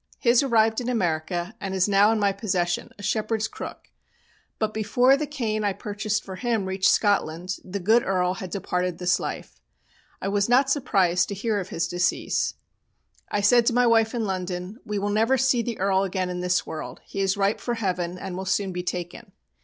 His 0.17 0.41
arrived 0.41 0.81
in 0.81 0.89
America, 0.89 1.53
and 1.61 1.75
is 1.75 1.87
now 1.87 2.11
in 2.11 2.19
my 2.19 2.31
possession, 2.31 2.89
a 2.97 3.03
shepherd's 3.03 3.47
crook; 3.47 3.89
but 4.57 4.73
before 4.73 5.15
the 5.15 5.27
cane 5.27 5.63
I 5.63 5.73
purchased 5.73 6.23
for 6.23 6.37
him 6.37 6.65
reached 6.65 6.89
Scotland 6.89 7.57
the 7.63 7.79
good 7.79 8.03
Earl 8.03 8.33
had 8.33 8.49
departed 8.49 8.97
this 8.97 9.19
life. 9.19 9.61
I 10.19 10.27
was 10.27 10.49
not 10.49 10.71
surprised 10.71 11.27
to 11.29 11.35
hear 11.35 11.59
of 11.59 11.69
his 11.69 11.87
decease. 11.87 12.55
I 13.29 13.41
said 13.41 13.67
to 13.67 13.73
my 13.73 13.85
wife 13.85 14.15
in 14.15 14.25
London, 14.25 14.79
"We 14.83 14.97
will 14.97 15.11
never 15.11 15.37
see 15.37 15.61
the 15.61 15.77
Earl 15.77 16.01
again 16.01 16.31
in 16.31 16.39
this 16.39 16.65
world. 16.65 17.01
He 17.05 17.19
is 17.21 17.37
ripe 17.37 17.59
for 17.61 17.75
Heaven, 17.75 18.17
and 18.17 18.35
will 18.35 18.45
soon 18.45 18.71
be 18.73 18.81
taken." 18.81 19.33